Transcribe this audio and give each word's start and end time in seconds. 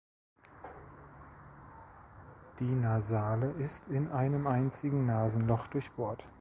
Die 2.59 2.63
Nasale 2.63 3.51
ist 3.59 3.87
in 3.89 4.07
einem 4.11 4.47
einzigen 4.47 5.05
Nasenloch 5.05 5.67
durchbohrt. 5.67 6.25